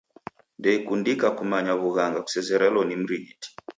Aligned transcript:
Ndeikundika 0.59 1.27
kunywa 1.37 1.73
w'ughanga 1.81 2.19
kusezerelo 2.25 2.79
ni 2.85 2.95
mrighiti. 3.01 3.47